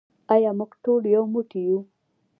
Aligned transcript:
آیا 0.33 0.51
موږ 0.59 0.71
ټول 0.83 1.03
یو 1.15 1.23
موټی 1.33 1.61
یو؟ 1.67 1.79